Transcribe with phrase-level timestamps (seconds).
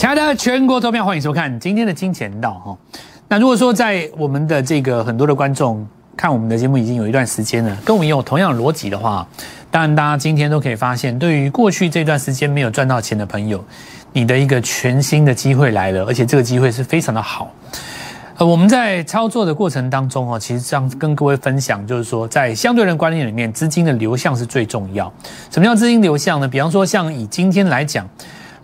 [0.00, 2.74] 亲爱的全国投票，欢迎收看今天的金钱道哈。
[3.28, 9.28] 那如果说在我们的这个很多的观众看我们的节目已经有一段时间了，跟我们有同样逻辑的话，
[9.70, 13.62] 当然大家今天都可以发现，对于过去这段时间没有赚到钱的朋友，
[14.14, 17.52] 你的一个全新的机会来了，而且这个机会是非常的好。
[18.38, 25.12] 呃，我们在操作的过程当中哦，其实这样跟各位分享，就是说在相对论观念里面，资金的流向是最重要。
[25.50, 26.48] 什么叫资金流向呢？
[26.48, 28.08] 比方说像以今天来讲。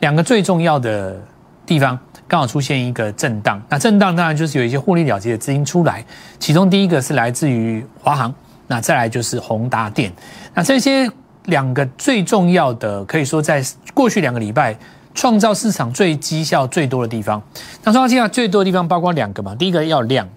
[0.01, 1.17] 两个最重要的
[1.65, 6.05] 地方刚好出现一个震荡，那震荡当然就是有一些获利了结的资金出来，
[6.39, 8.35] 其中第一个是来自于华航，
[8.67, 10.13] 那再来就是宏达电，
[10.55, 11.11] 那这些
[11.45, 13.63] 两个最重要的，可以说在
[13.95, 14.77] 过去两个礼拜
[15.15, 17.43] 创造市场最绩效最多的地方，
[17.85, 20.29] 那创造绩效最多的地方包括两个嘛，第一个要量，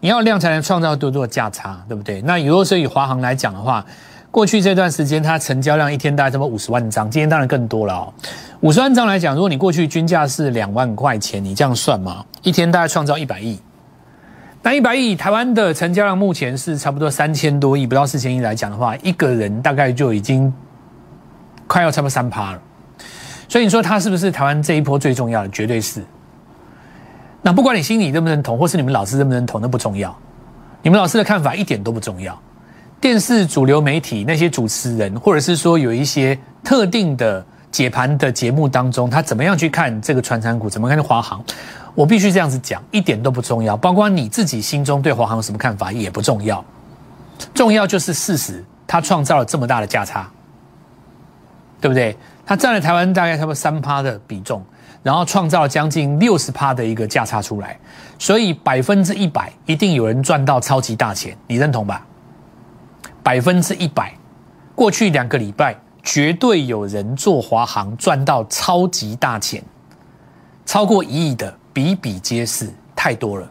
[0.00, 2.20] 你要量才能创造多多的价差，对不对？
[2.22, 3.84] 那如果是以华航来讲的话。
[4.30, 8.12] 过去这段时间，它成交量一天大概这么五十万张，今天当然更多了哦。
[8.60, 13.58] 五十万张来讲，如果你过去均价是两万块钱，你这样算嘛，一天大概创造一百亿。
[14.62, 20.52] 那一百亿，台湾的成交量目前是差不多三千多亿，不到四千亿来讲的话，一个人大概就已经
[21.66, 22.60] 快要差不多三趴了。
[23.48, 25.48] 所以你说它是不是台湾这一波最重要的？
[25.50, 26.02] 绝对是。
[27.42, 30.14] 那不管你心里认不认同，或是你们老师认不认同，那不重要。
[30.82, 32.36] 你们老师的看法一点都不重要。
[33.06, 41.40] 电视主流媒体那些主持人，或者是说有一些特定的解盘的节目当中，他怎么样去看这个传产股，怎么看华航？
[41.94, 43.76] 我必须这样子讲，一点都不重要。
[43.76, 46.64] 包括你自己心中对华航有什么看法也不重要，
[47.54, 50.28] 重要就是事实，它创造了这么大的价差，
[51.80, 52.16] 对不对？
[52.44, 54.60] 它占了台湾大概差不多三趴的比重，
[55.04, 57.78] 然后创造了将近六十趴的一个价差出来，
[58.18, 62.04] 所以百分之一百一定有人赚到超级大钱，你认同吧？
[63.26, 64.14] 百分之一百，
[64.72, 69.60] 过去两个礼拜绝对有人做华航赚到超级大钱，
[70.64, 73.50] 超过一亿的比比皆是，太多了，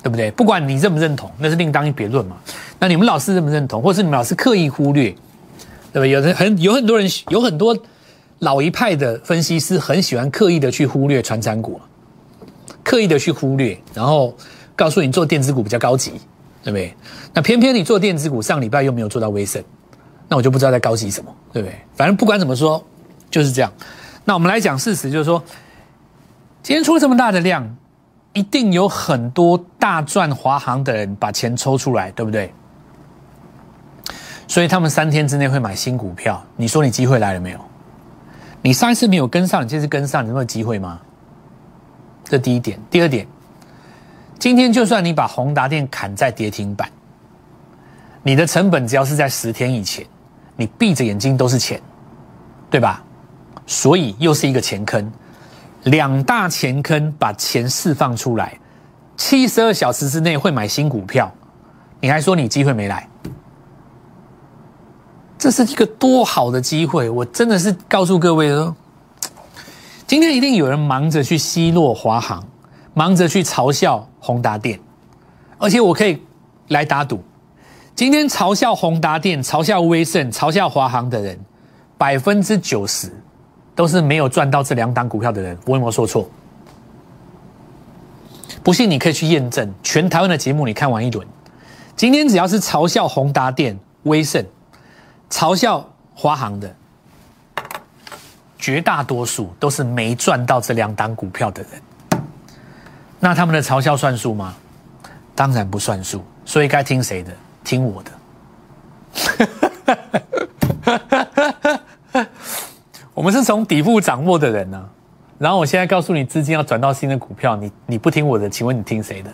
[0.00, 0.30] 对不对？
[0.30, 2.36] 不管你认不认同，那是另当别论嘛。
[2.78, 5.10] 那你们老师认不认同，或是你们老师刻意忽略，
[5.92, 6.10] 对不对？
[6.10, 7.76] 有人很有很多人有很多
[8.38, 11.80] 老一派的分析师很喜欢刻意的去忽略传产股，
[12.84, 14.32] 刻意的去忽略，然后
[14.76, 16.12] 告诉你做电子股比较高级。
[16.64, 16.96] 对不对？
[17.34, 19.62] 那偏偏你做电子股，上礼拜又没有做到微升，
[20.26, 21.78] 那我就不知道在高级什么，对不对？
[21.94, 22.82] 反正不管怎么说，
[23.30, 23.70] 就是这样。
[24.24, 25.40] 那我们来讲事实，就是说，
[26.62, 27.76] 今天出了这么大的量，
[28.32, 32.50] 一定有很多大赚华航的人把钱抽出来，对不对？
[34.48, 36.42] 所以他们三天之内会买新股票。
[36.56, 37.60] 你说你机会来了没有？
[38.62, 40.98] 你上一次没有跟上，你这次跟上，你有机会吗？
[42.24, 42.80] 这第一点。
[42.90, 43.26] 第二点。
[44.44, 46.86] 今天就算你把宏达电砍在跌停板，
[48.22, 50.04] 你的成本只要是在十天以前，
[50.54, 51.80] 你闭着眼睛都是钱，
[52.68, 53.02] 对吧？
[53.66, 55.10] 所以又是一个钱坑，
[55.84, 58.60] 两大钱坑把钱释放出来，
[59.16, 61.32] 七十二小时之内会买新股票，
[61.98, 63.08] 你还说你机会没来？
[65.38, 67.08] 这是一个多好的机会！
[67.08, 68.76] 我真的是告诉各位哦，
[70.06, 72.46] 今天一定有人忙着去奚落华航。
[72.94, 74.78] 忙着去嘲笑宏达电，
[75.58, 76.22] 而且我可以
[76.68, 77.22] 来打赌，
[77.94, 81.38] 今天嘲笑宏达电、嘲笑威盛、嘲笑华航的人，
[81.98, 83.12] 百分之九十
[83.74, 85.58] 都是没有赚到这两档股票的人。
[85.66, 86.28] 我有没有说错？
[88.62, 91.26] 不信你可以去验证，全台湾的节目你看完一轮，
[91.96, 94.42] 今天只要是嘲笑宏达电、威盛、
[95.28, 95.84] 嘲笑
[96.14, 96.74] 华航的，
[98.56, 101.72] 绝大多数都是没赚到这两档股票的人。
[103.24, 104.54] 那他们的嘲笑算数吗？
[105.34, 107.32] 当然不算数，所以该听谁的？
[107.64, 108.12] 听我的。
[113.14, 114.86] 我们是从底部掌握的人呢。
[115.38, 119.32] 然后我现在告诉你，资金要转到新的股票，你你不听我的，请问你听谁的？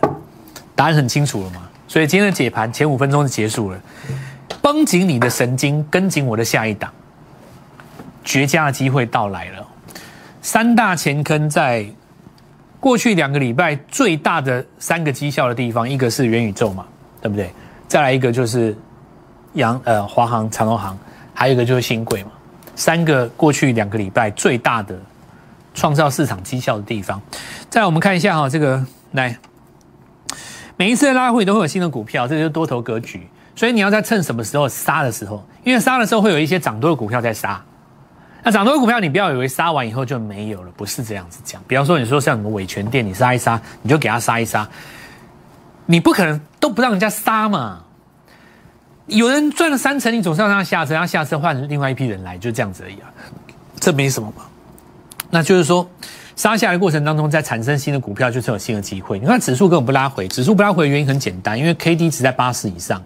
[0.76, 1.68] 答案很清楚了吗？
[1.88, 3.80] 所以今天的解盘前五分钟就结束了。
[4.62, 6.92] 绷紧你的神经，跟紧我的下一档，
[8.22, 9.66] 绝佳的机会到来了。
[10.40, 11.84] 三大前坑在。
[12.80, 16.86] 过去两个礼拜最大的三个绩效的地方，一个是元宇宙嘛，
[17.20, 17.52] 对不对？
[17.86, 18.74] 再来一个就是
[19.52, 20.98] 洋呃华航、长荣航，
[21.34, 22.30] 还有一个就是新贵嘛。
[22.74, 24.98] 三个过去两个礼拜最大的
[25.74, 27.20] 创造市场绩效的地方。
[27.68, 29.36] 再来我们看一下哈，这个来
[30.76, 33.28] 每一次的拉回都会有新的股票，这就是多头格局。
[33.54, 37.62] 所以你要在趁什么时候杀的时候，因为杀的时候会有一些涨多的股票在杀。
[38.42, 41.62] 那涨多的股票，你不要以为杀完以后就没有了，不是这样子讲。
[41.68, 44.66] 比方说，你说像什么伟权店，你杀一杀，你就给他杀一杀，
[45.84, 47.82] 你不可能都不让人家杀嘛。
[49.06, 53.10] 有人赚了三成，你总是要让他下车，让下车换另外一批人来，就这样子而已啊，
[53.78, 54.44] 这没什么嘛。
[55.30, 55.88] 那就是说，
[56.34, 59.18] 杀下来的过程当中，在产生新的股票，就是有新的机会。
[59.18, 63.02] 你看指数根本不拉回，指数不拉回的原因很简单，因为 K D 值在八十以上，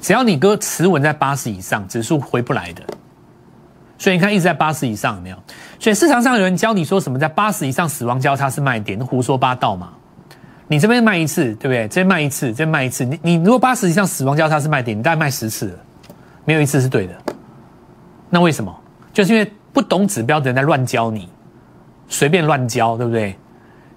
[0.00, 2.82] 只要你哥持稳在八十以上，指数回不来的。
[4.02, 5.36] 所以你看一直在八十以上，有没有？
[5.78, 9.90] 所以市场上有人教你说什么在八十以上死亡交叉是卖点，胡说八道嘛。
[10.66, 11.86] 你这边卖一次，对不对？
[11.86, 13.04] 这边卖一次，这边卖一次。
[13.04, 15.78] 你你如果八十以上死亡交叉是卖点，你大概卖十次，
[16.44, 17.14] 没有一次是对的。
[18.28, 18.76] 那为什么？
[19.12, 21.28] 就是因为不懂指标的人在乱教你，
[22.08, 23.38] 随便乱教，对不对？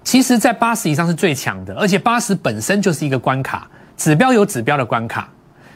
[0.04, 5.28] 其实，在八十以上是最强的，而且八十本身就是一个关卡，指标有指标的关卡，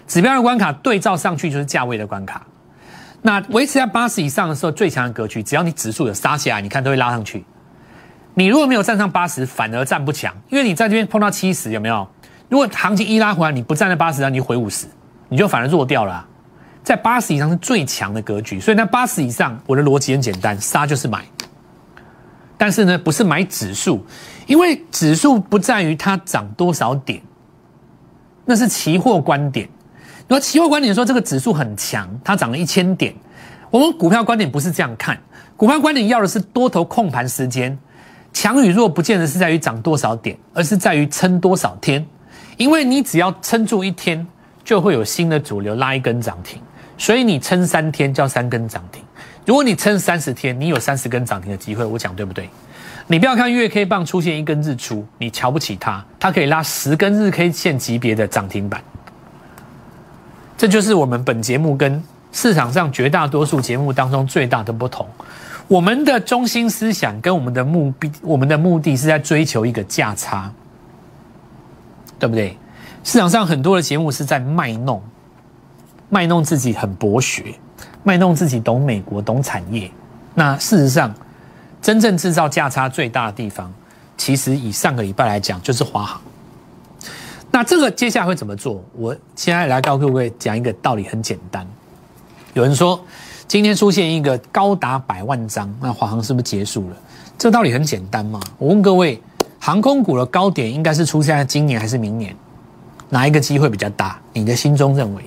[0.07, 2.47] 指标的关卡对照上去就是价位的关卡。
[3.23, 7.45] 那维持在八十以上的时候，最强的格局，只要你指数有杀下来，你看都会拉上去。
[8.35, 12.09] 你如果没有站上八十，反而站不强，因为你在这边碰到七十，有没有？
[12.49, 14.87] 如果行情一拉回来，你不站在八十，让你回五十，
[15.29, 16.27] 你就反而弱掉了。
[16.83, 21.23] 在八十以上是最强的格局，所以那八十以上，我的逻辑很简单，杀就是买。
[22.57, 24.05] 但是呢，不是买指数，
[24.47, 27.21] 因为指数不在于它涨多少点，
[28.47, 29.69] 那是期货观点。
[30.31, 33.13] 如果期货观点说这个指数很强，它涨了一千点，
[33.69, 35.19] 我们股票观点不是这样看，
[35.57, 37.77] 股票观点要的是多头控盘时间。
[38.33, 42.07] 强与弱不见得是在于涨多少点，而是在于撑多少天。
[42.57, 44.25] 因为你只要撑住一天，
[44.63, 46.63] 就会有新的主流拉一根涨停。
[46.97, 49.03] 所以你撑三天叫三根涨停。
[49.45, 51.85] 如果你撑三十天，你有三十根涨停的机会。
[51.85, 52.49] 我讲对不对？
[53.09, 58.81] 你不要看月 K 棒出现一根日出，你瞧不起它，它可以拉十根日 K 线级别的涨停板。
[60.61, 62.03] 这就是我们本节目跟
[62.33, 65.09] 市场上绝大多数节目当中最大的不同。
[65.67, 70.53] 我们的中心思想跟我们的目的，我们的目的是在追求一个价差，
[72.19, 72.59] 对不对？
[73.03, 75.03] 市场上很多的节目是在卖弄，
[76.11, 77.55] 卖弄自己很博学，
[78.03, 79.91] 卖弄自己懂美国、懂产业。
[80.35, 81.15] 那事实上，
[81.81, 83.73] 真正制造价差最大的地方，
[84.19, 86.21] 其实以上个礼拜来讲，就是华航。
[87.51, 88.83] 那这个接下来会怎么做？
[88.97, 91.67] 我现在来告诉各位讲一个道理，很简单。
[92.55, 93.01] 有人说。
[93.51, 96.97] 今天出现一个高达百万张，那华航是不是结束了？
[97.37, 98.39] 这道理很简单嘛。
[98.59, 99.21] 我问各位，
[99.59, 102.33] 航空股的高点应该是出现在今年还是明年？
[103.09, 104.21] 哪一个机会比较大？
[104.33, 105.25] 你的心中认为？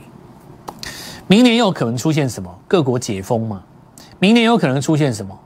[1.27, 2.49] 明年有可能出现什么？
[2.65, 3.61] 各国解封嘛？
[4.19, 5.37] 明年有可能出现什么？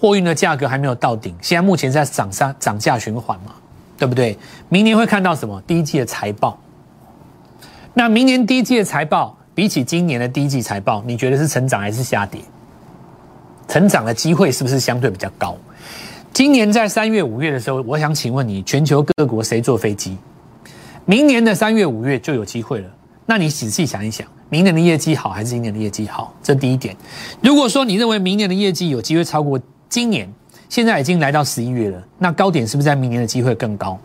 [0.00, 3.52] 货运的价格还没有到顶，现在目前在涨上涨价循环嘛？
[3.98, 4.38] 对不对？
[4.70, 5.60] 明年会看到什么？
[5.66, 6.58] 第一季的财报。
[7.92, 9.34] 那明年第一季的财报。
[9.54, 12.40] 比起今年的第一季财报，你觉得是成长还是下跌？
[13.66, 15.56] 成长的机会是不是相对比较高？
[16.32, 20.16] 今年在三月、五月的时候，我想请问你，全球各国谁坐飞机？
[21.06, 22.88] 明年的三月、五月就有机会了。
[23.26, 26.32] 那你仔细想一想，明年的业绩好还是今年的业绩好？
[26.40, 26.96] 这第一点。
[27.42, 30.32] 如果说你认为明年的业绩有机会超过今年，
[30.68, 33.98] 现在已经来到十一月了，那高点是不是在明年的机会更高？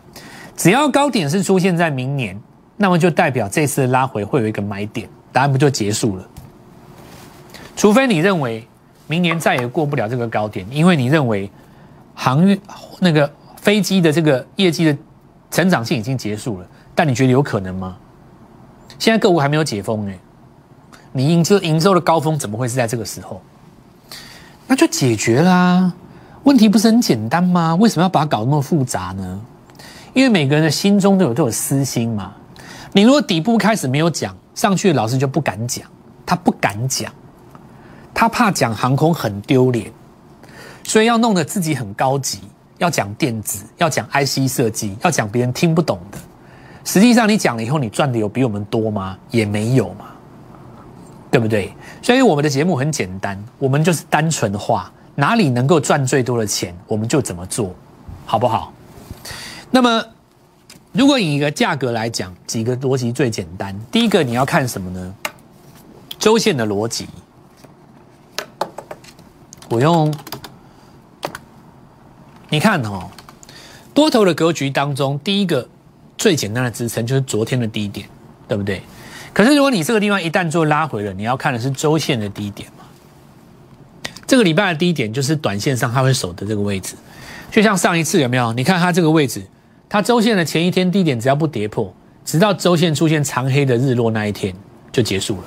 [0.56, 2.40] 只要高点是出现在明年，
[2.76, 5.08] 那么就代表这次的拉回会有一个买点。
[5.32, 6.24] 答案不就结束了？
[7.76, 8.66] 除非你认为
[9.08, 11.50] 明年再也过不了这个高点，因为你认为
[12.14, 12.58] 航运
[13.00, 14.96] 那个飞机的这个业绩的
[15.50, 17.96] 成长性已经结束了，但你觉得有可能吗？
[18.98, 20.16] 现在个股还没有解封哎，
[21.10, 23.42] 你营收营收的高峰怎么会是在这个时候？
[24.68, 25.92] 那就解决啦，
[26.44, 27.74] 问题不是很简单吗？
[27.74, 29.40] 为什么要把它搞那么复杂呢？
[30.14, 32.32] 因为每个人的心中都有都有私心嘛。
[32.92, 34.34] 你如果底部开始没有讲。
[34.54, 35.84] 上去老师就不敢讲，
[36.24, 37.12] 他不敢讲，
[38.14, 39.90] 他怕讲航空很丢脸，
[40.84, 42.38] 所以要弄得自己很高级，
[42.78, 46.18] 要讲电子，要讲 IC 设计，要讲别人听不懂的。
[46.84, 49.18] 实际上你讲了以后，你赚的有比我们多吗？
[49.32, 50.04] 也没有嘛，
[51.32, 51.74] 对不对？
[52.00, 57.74] 所以我们的节目很简单，我们就是单纯化，哪里能够赚最多的钱，我们就怎么做，
[58.26, 58.72] 好不好？
[59.70, 60.04] 那么。
[60.96, 63.76] 如果以一个价格来讲，几个逻辑最简单。
[63.90, 65.12] 第一个你要看什么呢？
[66.20, 67.08] 周线的逻辑。
[69.68, 70.14] 我用，
[72.48, 73.10] 你看哦，
[73.92, 75.68] 多头的格局当中，第一个
[76.16, 78.08] 最简单的支撑就是昨天的低点，
[78.46, 78.80] 对不对？
[79.32, 82.83] 可是如果你这个地方一旦做拉回了，你要看的是周线的低点嘛？
[84.26, 86.94] 这个礼拜的低点就是短线上它会守的这个位置，
[87.50, 88.52] 就像上一次有没有？
[88.52, 89.42] 你看它这个位置。
[89.86, 94.52] 它周线的前一天低点只要不跌破，直到周线出现长黑的日落那一天
[94.90, 95.44] 就结束了，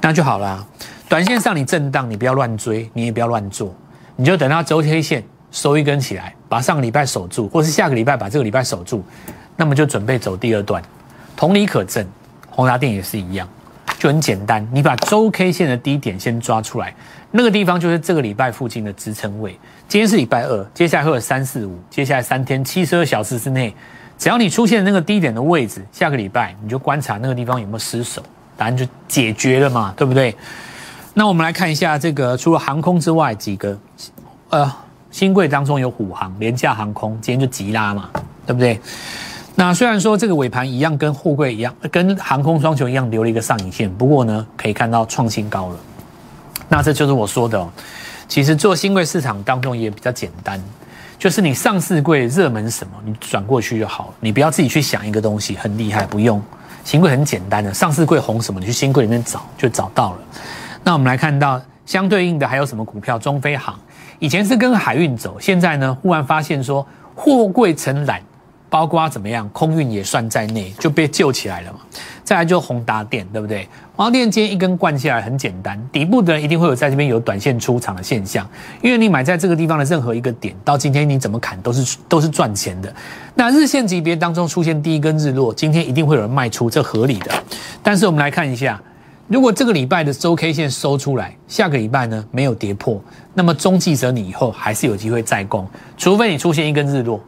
[0.00, 0.64] 那就好了。
[1.08, 3.74] 短线上你震荡，你不要乱追，你也不要乱做，
[4.14, 9.02] 你就等到周黑线收一根起来，把上个礼拜守住，或是下个礼拜把这个礼拜守住，
[9.56, 10.80] 那么就准备走第二段。
[11.34, 12.06] 同理可证，
[12.50, 13.48] 宏达电也是一样。
[13.98, 16.94] 就很简单，你把周 K 线的低点先抓出来，
[17.30, 19.58] 那个地方就是这个礼拜附近的支撑位。
[19.88, 23.74] 今天是礼拜二，接下来会有三四五，接下来三天七十二小时之内，
[24.18, 28.22] 只要你出现那个低点的位置，下个礼拜你就观察那个地方有没有失守，
[28.56, 30.34] 答案就解决了嘛，对不对？
[31.14, 33.78] 那我们来看一下这个，除了航空之外，几个
[34.50, 34.70] 呃
[35.10, 38.10] 新贵当中有虎航、廉价航空，今天就急拉嘛，
[38.44, 38.78] 对不对？
[39.58, 45.76] 那虽然说这个尾盘一样跟货柜一样，跟航空双雄一样留了一个上影线，不过呢，可以看到创新高了。
[46.68, 47.66] 那这就是我说的，哦，
[48.28, 50.62] 其实做新贵市场当中也比较简单，
[51.18, 56.40] 就是你上市柜热门什么，你转过去就好了，你不要自己去想一个东西很厉害，不用。
[56.84, 60.18] 新贵很简单的，上市柜红什么，你去新贵里面找就找到了。
[60.84, 63.18] 那我们来看到相对应的还有什么股票？
[63.18, 63.74] 中飞航
[64.18, 68.20] 以前是跟海运走，现在呢忽然发现说货柜承揽。
[68.68, 71.78] 包括怎么样，空运也算在内，就被救起来了嘛。
[72.24, 73.68] 再来就宏达电，对不对？
[73.94, 78.44] 宏达电今天一根灌下来，很简单，底部的人一定会有在这边有短线出场的现象，
[78.82, 82.92] 因为你买在这个地方的任何一个点，到今天你怎么砍都是都是赚钱的。
[83.34, 87.30] 那日线级别当中出现第一根日落，今天一定会有人卖出，这合理的。
[87.82, 88.82] 但是我们来看一下，
[89.28, 93.00] 如果这个礼拜的周 K 线收出来，下个礼拜呢没有跌破，
[93.34, 95.64] 那么中继者你以后还是有机会再攻，
[95.96, 97.20] 除非你出现一根日落。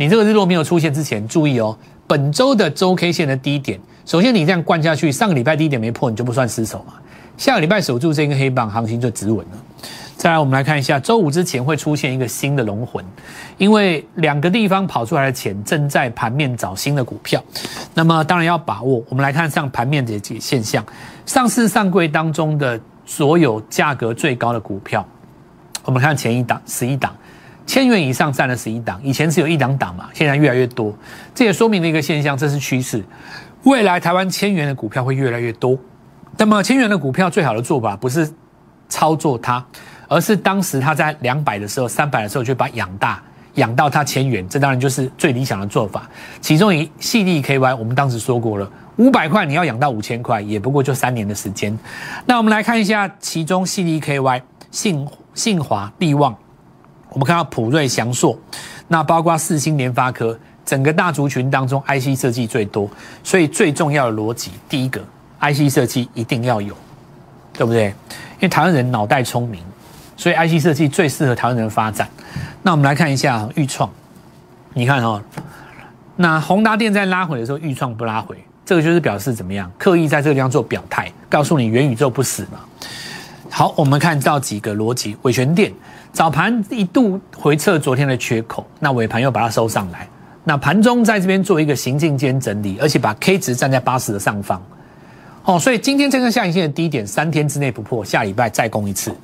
[0.00, 1.76] 你这个日落没有出现之前，注意哦，
[2.06, 6.94] 本周的周 K 线的低点，首先你这样灌下去，上个礼拜低点没破，你就不算失手嘛。
[7.36, 9.58] 下个礼拜守住这根黑棒，行情就止稳了。
[10.16, 13.04] 再来，我们来看一下，周五之前会出现一个新的龙魂，
[13.58, 17.44] 因为两个地方跑出来的钱正在盘面找新的股票，
[17.92, 19.04] 那么当然要把握。
[19.10, 20.82] 我们来看上盘面的几现象，
[21.26, 25.06] 上市上柜当中的所有价格最高的股票，
[25.84, 27.14] 我们看前一档十一档。
[27.70, 30.92] 千元以上占了十一档，以前只有一档档嘛，现在越来越多，
[31.32, 33.00] 这也说明了一个现象，这是趋势。
[33.62, 35.78] 未来台湾千元的股票会越来越多。
[36.36, 38.28] 那么千元的股票最好的做法不是
[38.88, 39.64] 操作它，
[40.08, 43.22] 而是当时它在两百的时候、三百的时候就把养大，
[43.54, 46.10] 养到它千元，这当然就是最理想的做法。
[46.40, 51.78] 其中以细粒 KY，我们当时说过了，五百块你要养到五千块，也不过就三年的时间。
[52.26, 56.36] 那我们来看一下其中细粒 KY，信信华、利旺。
[57.12, 58.38] 我们看到普瑞、翔硕，
[58.88, 62.88] 那包括四星、联发科，整个大族群当中，IC 设计最多，
[63.24, 65.00] 所以最重要的逻辑，第一个
[65.40, 66.74] ，IC 设计一定要有，
[67.52, 67.88] 对不对？
[68.34, 69.60] 因为台湾人脑袋聪明，
[70.16, 72.08] 所以 IC 设计最适合台湾人发展。
[72.62, 73.90] 那我们来看一下豫创，
[74.72, 75.20] 你看哦，
[76.16, 79.70] 那宏达电在拉回的时候，豫创不拉回，这个就是表示怎么样？
[79.76, 82.60] 刻意在这个地方做表态，告诉你元宇宙不死嘛。
[83.60, 85.70] 好，我们看到几个逻辑，伟权电。
[86.14, 90.08] 早盘一度回撤昨天的缺口，那尾盘又把它收上来。
[90.44, 94.62] 那盘中在这边做一个行进间整理，而且把 K 值站在八十的上方。
[95.44, 99.14] 哦，所以今天这根下影线的低点三天之内不破，下礼拜再攻一次。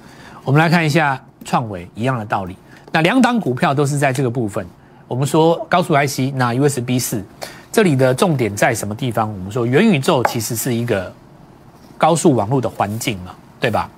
[0.45, 2.55] 我们来看一下创维一样的道理。
[2.93, 4.66] 那两档股票都是在这个部分。
[5.09, 7.25] 我们说高速 IC，那 USB 四，
[7.73, 9.33] 这里的重点在什么地方？
[9.33, 11.11] 我们说元宇宙其实是一个
[11.97, 13.88] 高速网络的环境嘛，对吧？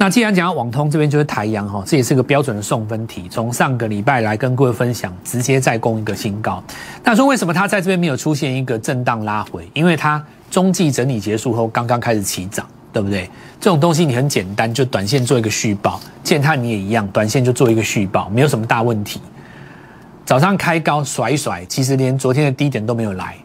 [0.00, 3.28] 那既然讲到网通这边就是台阳哈，这也是个标准的送分题。
[3.28, 6.64] 从上个礼拜来跟各位分享，直接再攻一个新高。
[7.04, 9.68] 那说为什么它在这边没有出现一个震荡拉回？
[9.74, 13.28] 因为它中继整理结束后刚刚开始起涨，对不对？
[13.60, 16.00] 这种东西你很简单，就短线做一个续报。
[16.24, 19.20] 建探你也一样，短线就做一个续报，没有什么大问题。
[20.24, 23.36] 早上开高甩一甩，其实连昨天的低点都没有来，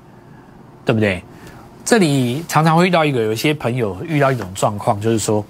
[0.86, 1.22] 对不对？
[1.84, 5.46] 这里常常会遇到一个有些朋友遇到一种状况，就是说。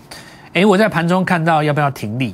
[0.56, 2.34] 哎，我在盘中看到要不要停利？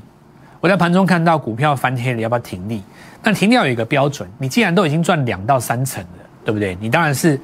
[0.60, 2.84] 我在盘中看到股票翻黑了，要不要停利？
[3.20, 6.78] 但停掉有一个标准，你既然都已经赚两到三成了，对不对？
[6.80, 7.40] 你当然是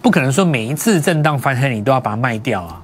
[0.00, 2.80] 不可能说每一次震荡翻黑你都要把它卖掉啊。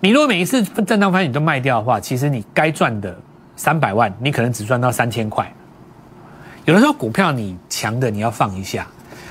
[0.00, 3.16] 你如果每一次震荡翻黑你都卖掉的话，其实你该赚的
[3.56, 5.50] 三百万，你可能只赚到三千块。
[6.66, 8.86] 有的时候股票你强的你要放一下，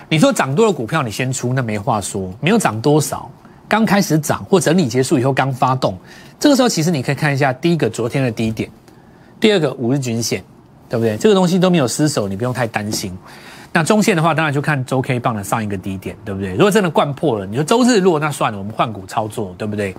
[0.10, 3.30] 你说涨多了股票你先出，那没话说，没有涨多少。
[3.68, 5.98] 刚开始涨或整理结束以后刚发动，
[6.40, 8.70] 这个时候其实你可以看一下第一个昨天的低点，
[9.40, 10.44] 第二个五日均线，
[10.90, 11.18] 对不对？
[11.18, 13.18] 这个东西都没有失手，你不用太担心。
[13.74, 16.52] 那中线的话，当然就看周 K 棒的上一个低点，对不对？
[16.52, 19.94] 如果真的灌破了，你说周日落那算了，我们换股操作，对不对？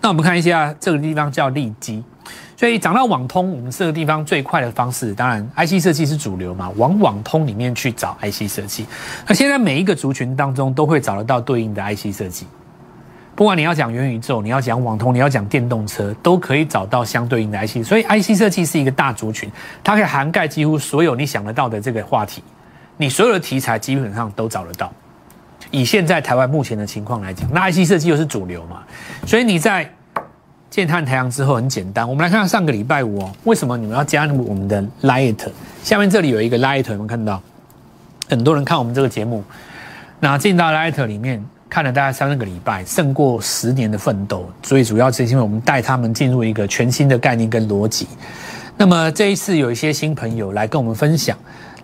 [0.00, 2.04] 那我们看一下这个地方叫利基，
[2.54, 8.84] 所以涨到网通，我们这个地方最快的方式，当然 IC 设计是主流嘛，往网通里面去找 IC 设计。
[9.26, 12.46] 那现在每一个族群当中都会找得到对应的 IC 设计。
[13.36, 17.84] 不管你要讲元宇宙，你要讲网通，你要讲电动车，都可以找到相对应的 IC。
[17.84, 19.50] 所以 IC 设计是一个大族群，
[19.82, 22.42] 它可以涵盖几乎所有你想得到的这个话题，
[22.96, 24.92] 你所有的题材基本上都找得到。
[25.70, 28.82] 以现在台湾目前的情况来讲，那 IC 设计又是主流嘛，
[29.26, 29.90] 所以你在
[30.70, 32.08] 建碳太阳之后很简单。
[32.08, 35.48] 我们来看看上个礼拜五哦，为什么你们要加入我们的 Light？
[35.82, 37.42] 下面这里有一个 Light，有没有看到？
[38.28, 39.42] 很多人看我们这个节目，
[40.20, 44.48] 那进到 Light 里面看了大概三个礼拜，胜过十年的奋斗。
[44.62, 48.06] 所以主要是因为我们带他们进入一个全新的概念跟逻辑。
[48.76, 51.36] 那么这一次有一些新朋友来跟我们分享。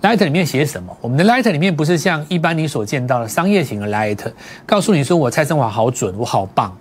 [0.03, 0.97] Light 里面写什么？
[1.03, 4.19] 我们的 Light 里面不是像一般你所见到的商业型的 Light，
[4.65, 6.75] 告诉你说我蔡振华好准，我好棒，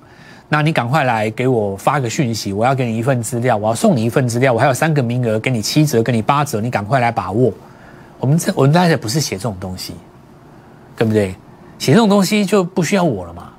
[0.48, 7.52] 那你赶快来给我发个讯息，我要给你一份资料，我要送你一份资料，我还有三个名额，给你七折，给你八折，你赶快来把握。
[8.20, 9.96] 我们这我们 Light 不是写这种东西，
[10.96, 11.36] 对不对？
[11.80, 13.50] 写这种东西就不需要我了嘛。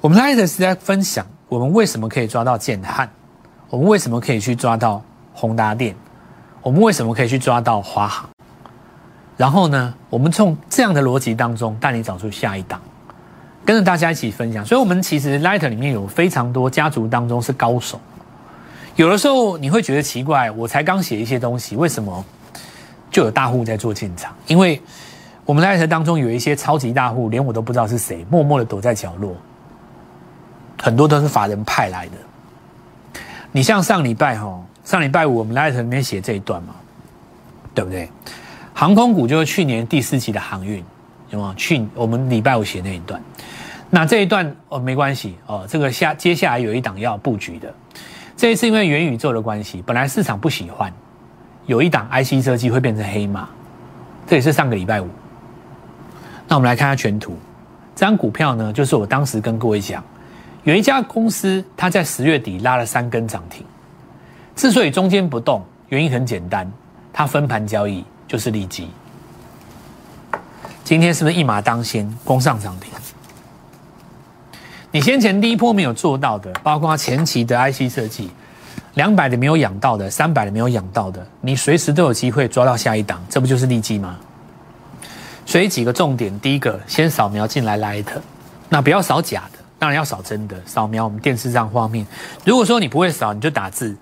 [0.00, 3.08] 我们 Light 是在分享我们为什么可以抓到建汉，
[3.68, 5.00] 我们为什么可以去抓到
[5.32, 5.94] 宏达电，
[6.62, 8.28] 我们为什么可以去抓到华航。
[9.36, 12.80] 然后呢，我们从这样的逻辑当中带你找出下一档，
[13.64, 14.64] 跟着大家一起分享。
[14.64, 18.00] 所以，我们其实 Light 里面有非常多家族当中是高手。
[18.96, 22.24] 有的时候你会觉得奇怪，我才刚写一些东西，为什么
[23.10, 24.34] 就有大户在做进场？
[24.46, 24.80] 因为
[25.44, 29.34] 我们 Light 当中有一些超级大户，连我都不知道是谁，默默的躲在角落，
[30.80, 32.12] 很多都是法人派来的。
[33.50, 36.74] 你像上礼拜哈，上礼拜五我们 Light 里面写这一段嘛，
[37.74, 38.08] 对不对？
[38.72, 40.82] 航空股就是去年第四季的航运，
[41.30, 41.52] 有吗？
[41.56, 43.20] 去我们礼拜五写那一段，
[43.90, 47.74] 那这一段哦没关系哦，这个下接下来有一档要布局的，
[48.36, 50.90] 这一次因为元宇宙的关系，本来市场不喜欢，
[51.66, 53.48] 有一档 IC 设计会变成黑马，
[54.26, 55.08] 这也是上个礼拜五。
[56.52, 57.34] 那我们来看下全图，
[57.96, 60.04] 这张股票呢，就是我当时跟各位讲，
[60.64, 63.64] 有一家公司，它在十月底拉了三根涨停，
[64.54, 66.70] 之所以中间不动，原因很简单，
[67.10, 68.04] 它分盘交易。
[68.28, 68.88] 就是利基，
[70.84, 72.92] 今天是不是一马当先攻上涨停？
[74.90, 78.30] 你先前第一波没有做到的，包括前期的 IC 设计，
[78.92, 84.18] 两百的没有养到的，三百的没有养到的，你随时都有机会抓到下一档，这不就是利基吗？
[85.44, 88.06] 所以几个重点，第一个先扫描进来 Light，
[88.68, 92.06] 那不要扫假的，当然要扫真的，扫描我们电视上画面。
[92.44, 93.96] 如果说你不会扫，你就打字，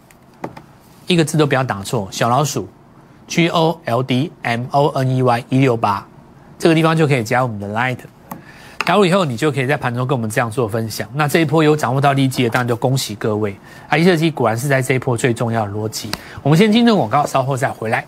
[1.07, 2.68] 一个字都不要打错，小老鼠。
[3.26, 6.05] G O L D M O N E Y 一六八，
[6.59, 7.98] 这个地方就可以加我们的 Light，
[8.85, 11.09] 加入以后你就可以在盘中跟我们这样做分享。
[11.14, 13.55] 那这一波有掌握到利基的，当然就恭喜各位。
[13.88, 16.11] I 设计果然是在这一波最重要的逻辑。
[16.42, 18.05] 我们先进入广告，稍后再回来。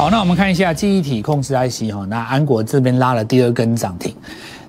[0.00, 4.16] 好，那我们看一下记忆体控制 IC 哈，那安国这边拉了第二根涨停。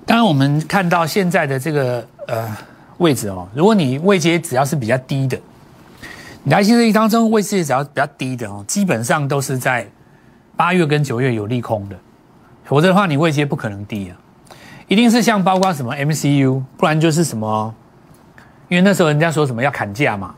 [0.04, 2.54] 当然，我们看到现在的这个呃
[2.98, 5.40] 位置哦，如果你位阶只要是比较低的，
[6.42, 9.88] 你 IC 设计当中位置只要比较低的哦，基本上都是在
[10.54, 11.96] 八月跟九月有利空的，
[12.66, 14.12] 否则的话你位阶不可能低啊，
[14.86, 17.74] 一定是像包括什么 MCU，不然就是什么，
[18.68, 20.34] 因为那时候人家说什么要砍价嘛，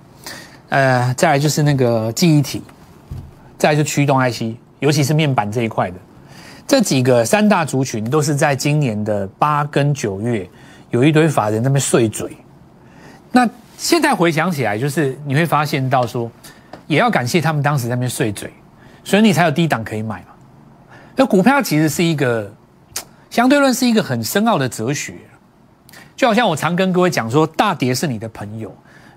[0.68, 2.62] 呃，再来就是那个记忆体，
[3.58, 4.54] 再来就驱动 IC，
[4.84, 5.96] 尤其是面板这一块的。
[6.66, 10.46] 这几个三大族群都是在今年的八跟九月，
[10.90, 12.36] 有一堆法人那边碎嘴。
[13.32, 16.30] 那现在回想起来，就是你会发现到说，
[16.86, 18.52] 也要感谢他们当时那边碎嘴，
[19.02, 20.26] 所以你才有低档可以买嘛。
[21.16, 22.52] 那股票其实是一个
[23.30, 25.14] 相对论，是一个很深奥的哲学。
[26.14, 28.70] 就好像我常跟各位讲说，大跌是你的朋友，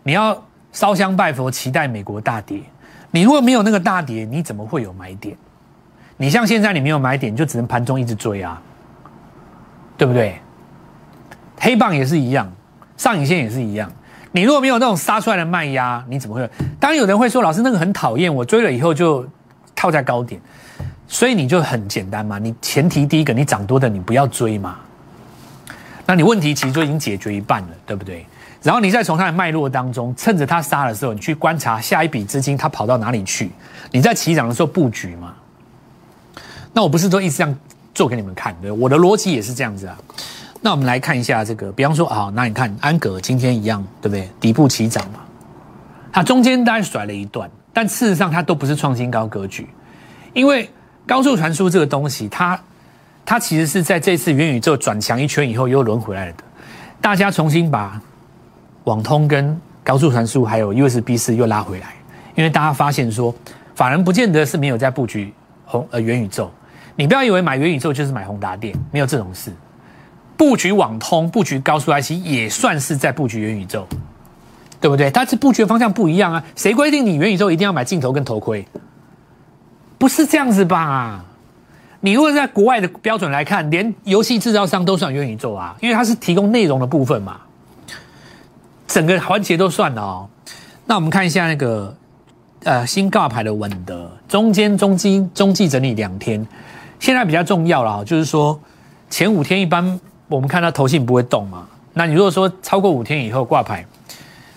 [0.03, 2.61] 你要烧香拜佛，期待美国大跌。
[3.11, 5.35] 你如果没有那个大跌，你怎么会有买点？
[6.17, 8.61] 你像现在你没有买点，就只能盘中一直追啊，
[9.95, 10.39] 对不对？
[11.59, 12.51] 黑棒也是一样，
[12.97, 13.91] 上影线也是一样。
[14.31, 16.49] 你如果没有那种杀出来的卖压，你怎么会？
[16.79, 19.25] 当然有人会说，老师那个很讨厌，我追了以后就
[19.75, 20.39] 套在高点，
[21.07, 22.37] 所以你就很简单嘛。
[22.37, 24.77] 你前提第一个，你涨多的你不要追嘛。
[26.05, 28.25] 那你问题其实就已经解决一半了，对不对？
[28.61, 33.51] 然后你再从它的脉络当中，趁着它杀的时候，你去观察下一笔资金它跑到哪里去，
[33.91, 35.33] 你在起涨的时候布局嘛。
[36.77, 37.59] 那我不是都一直这样
[37.91, 39.97] 做给你们看，对，我的逻辑也是这样子啊。
[40.61, 44.29] 那我们来看一下这个，比方说啊，那你看安格今天一样，对不对？
[44.39, 45.21] 底部起涨嘛，
[46.11, 49.67] 它中间大概甩了一段，但事实上它都不是创新高格局，
[50.33, 50.69] 因为
[51.07, 52.59] 高速传输这个东西，它
[53.25, 56.43] 它其实是在这次元宇宙转强一圈以后又轮回来了的。
[57.01, 57.99] 大家重新把
[58.83, 61.95] 网通跟高速传输还有 USB 四又拉回来，
[62.35, 63.33] 因为大家发现说，
[63.73, 65.33] 法人不见得是没有在布局
[65.65, 66.51] 红呃元宇宙。
[66.97, 69.53] 你不要以为买元宇宙就是买宏达电，没有这种事。
[70.35, 73.87] 布局网通、布局高速 IC 也算是在布局元宇宙，
[74.81, 75.09] 对不对？
[75.09, 76.43] 它是布局方向不一样啊。
[76.55, 78.67] 谁规定你元宇宙一定要买镜头跟头盔？
[79.97, 81.23] 不是这样子吧？
[82.01, 87.41] 你如果在国外的标准来看，连游戏制造商都算元宇宙啊，因为它是提供内容的部分嘛，
[88.87, 90.29] 整个环节都算的哦。
[90.85, 91.95] 那我们看一下那个
[92.63, 96.45] 呃新挂牌的稳德，中间中基中继整理两天，
[96.99, 98.59] 现在比较重要了，就是说
[99.09, 103.85] 前五天一般我们看到头信不会动嘛，那你如果说超过五天以后挂牌，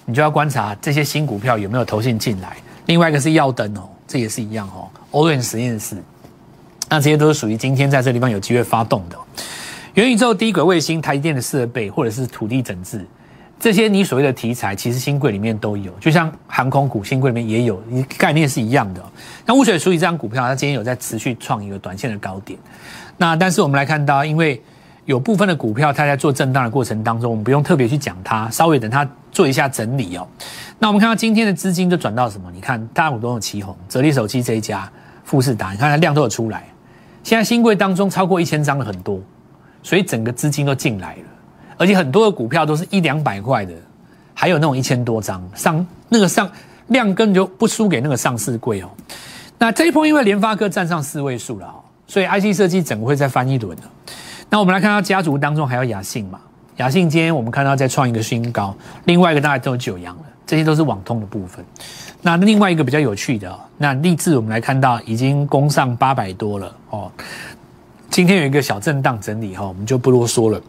[0.05, 2.57] 你就要观察这些新股票有没有投信进来。
[2.87, 5.97] 另外一个是耀灯哦，这也是一样哦，欧元实验室。
[6.89, 9.17] 那这些都是属于今天在这地方有机会发动的
[9.95, 13.07] 元宇宙、低轨卫星、台积电的设备，或者是土地整治，
[13.61, 15.93] 这些你所谓的题材，其实新贵里面都有。
[16.01, 17.81] 就像航空股，新贵里面也有，
[18.17, 19.05] 概念是一样的。
[19.45, 22.59] 那污水处理这张股票，它今天有在持续创一个短线的高点。
[23.19, 24.61] 那但是我们来看到，因为
[25.05, 30.27] 有部分的股票它在做震荡的过程当中，我们不用特别去讲它，稍微等它做一下整理哦。
[30.79, 32.51] 那我们看到今天的资金就转到什么？
[32.55, 34.91] 你看大股东有旗红、泽利手机这一家、
[35.23, 36.65] 富士达，你看它量都有出来。
[37.23, 39.21] 现在新贵当中超过一千张的很多，
[39.83, 41.23] 所以整个资金都进来了，
[41.81, 43.73] 而且很多的股票都是一两百块的，
[44.35, 46.47] 还有那种一千多张上那个上
[46.89, 48.91] 量根本就不输给那个上市贵哦。
[49.57, 53.75] 那这一波因为联发科站上四位数了哦，所以 IC 设计整个会再翻一轮。
[54.51, 56.39] 那我们来看到家族当中还有雅信嘛，
[56.77, 61.65] 雅信今天我们看到再创一个新高，另外一个大概都有九阳了，这些都是网通的部分。
[62.21, 67.11] 那另外一个比较有趣的，那立志我们来看到已经攻上八百多了哦。
[68.11, 70.61] 今天有一个小震荡整理哈，我们就不啰嗦了。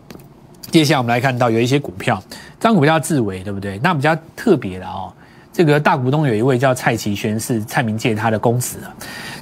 [0.72, 2.22] 接下来我们来看到有一些股票，
[2.60, 3.78] 这张股票自为对不对？
[3.84, 5.12] 那比较特别的哦，
[5.52, 8.94] 这个大股东有一位叫蔡奇轩，是蔡明介他的公子啊。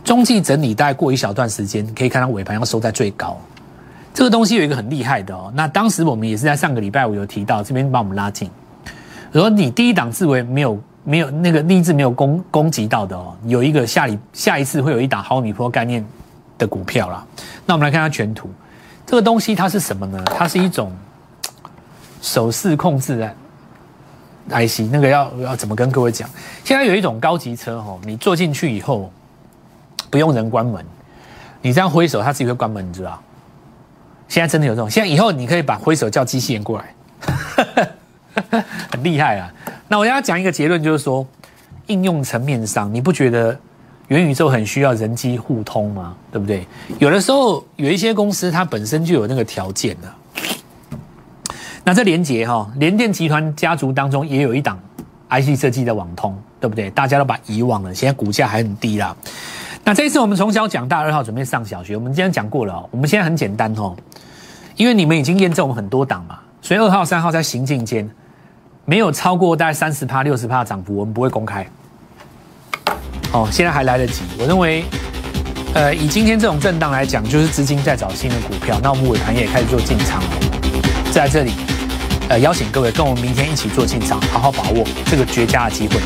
[0.03, 3.39] 中继整理大概过一小段时间，可以看到尾盘要收在最高。
[4.13, 5.51] 这个东西有一个很厉害的哦。
[5.55, 8.49] 那当时我们也是在上个礼拜五有提到，这边帮我们拉近。
[9.31, 10.77] 如果你第一档自为没有。
[11.05, 16.05] 没有那个励志没有攻攻击到的哦，有一个下里下一次会有一档毫米波概念
[16.57, 17.25] 的股票啦。
[17.65, 18.51] 那我们来看它全图，
[19.07, 20.21] 这个东西它是什么呢？
[20.25, 20.91] 它是一种
[22.21, 23.35] 手势控制的
[24.49, 26.29] IC，那个要要怎么跟各位讲？
[26.63, 29.11] 现在有一种高级车哦，你坐进去以后
[30.09, 30.83] 不用人关门，
[31.61, 33.21] 你这样挥手它自己会关门，你知道？
[34.27, 37.89] 现在真的有这种，现在以后你可以把挥手叫机器人过来，
[38.91, 39.51] 很厉害啊！
[39.87, 41.25] 那我要讲一个结论，就是说，
[41.87, 43.57] 应用层面上，你不觉得
[44.07, 46.15] 元宇宙很需要人机互通吗？
[46.31, 46.67] 对不对？
[46.99, 50.13] 有的时候有一些公司它本身就有那个条件的。
[51.89, 54.77] 那这联捷哈，联电集团家族当中也有一档
[55.27, 56.87] IC 设计的网通，对不对？
[56.91, 59.15] 大家都把遗忘了，现在股价还很低啦。
[59.83, 63.95] 那这一次我们从小讲大二号准备上小学，我们今天讲过了，我们现在很简单哦，
[64.75, 68.07] 因为你们已经验证我们很多档嘛，所以二号、三号在行进间。
[68.85, 71.65] 没有超过大概三十帕、六十帕涨幅，我们不会公开。
[73.33, 74.21] 哦，现在还来得及。
[74.39, 74.83] 我认为，
[75.73, 78.79] 呃，以今天这种震荡来讲，就是资金在找新的股票。
[78.79, 80.29] 那我们尾盘也开始做进场了，
[81.11, 81.51] 在这里，
[82.29, 85.99] 呃，邀请各位跟我们明天一起做进场，好好把握这个绝佳的机会。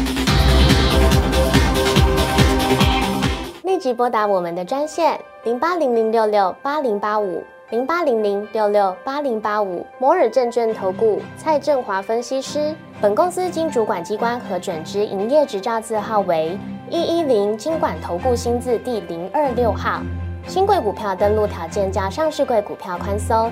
[3.64, 7.44] 立即拨打我们的专线零八零零六六八零八五。
[7.70, 16.56] 零八零零六六八零八五摩尔证券投顾蔡振华分析师，本公司经主管机关核准之营业执照字号为
[16.92, 20.02] 一一零金管投顾新字第零二六号。
[20.46, 23.52] 新贵股票登录条件较上市贵股票宽松，